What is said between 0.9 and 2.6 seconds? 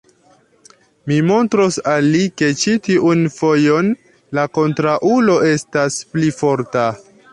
Mi montros al li, ke